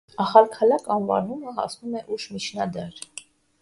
«Ախալքալաք» 0.23 0.89
անվանումը 0.95 1.55
հասնում 1.61 2.01
է 2.03 2.05
ուշ 2.17 2.29
միջնադար։ 2.35 3.03